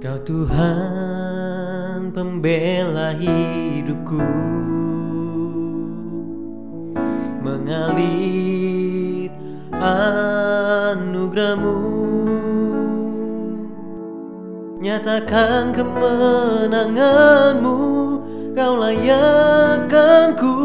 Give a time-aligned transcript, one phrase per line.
[0.00, 4.16] Kau Tuhan pembela hidupku.
[7.44, 9.28] Mengalir
[9.76, 11.76] anugerahmu.
[14.80, 17.76] Nyatakan kemenanganmu
[18.56, 20.56] Kau layakkanku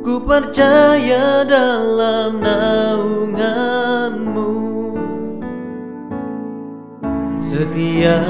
[0.00, 0.16] Ku.
[0.24, 3.71] Percaya dalam naunganmu
[7.52, 8.24] Setiap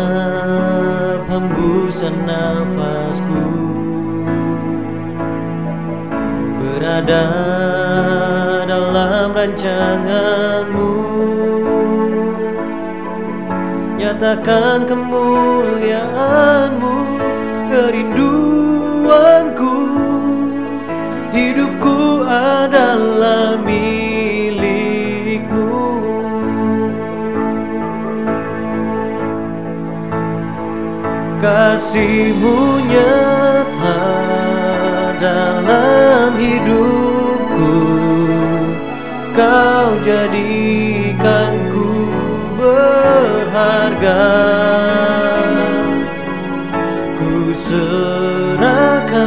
[1.30, 3.46] hembusan nafasku.
[6.58, 7.30] Berada
[8.66, 10.90] dalam rancanganmu.
[14.02, 16.94] Nyatakan kemuliaanmu
[17.70, 18.71] Kerinduanku
[31.42, 33.98] Kasihmu nyata
[35.18, 37.74] dalam hidupku.
[39.34, 41.90] Kau jadikanku
[42.54, 44.22] berharga.
[47.18, 49.18] Ku serahkan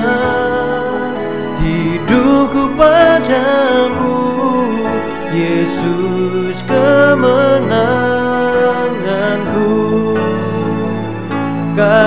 [1.60, 4.16] hidupku padamu
[5.36, 7.85] Yesus kemenanganku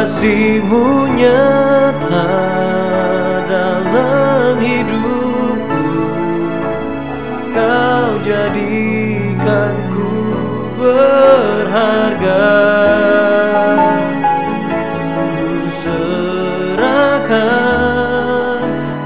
[0.09, 2.33] Kasihmu nyata
[3.45, 5.84] dalam hidupku.
[7.52, 10.08] Kau jadikanku
[10.80, 12.48] berharga.
[15.13, 17.29] Ku serahkan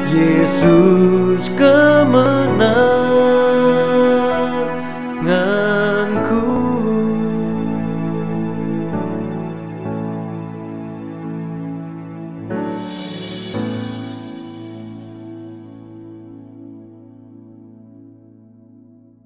[0.07, 1.18] Yesus